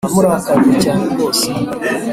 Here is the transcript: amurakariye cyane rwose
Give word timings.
amurakariye 0.07 0.75
cyane 0.83 1.03
rwose 1.13 1.47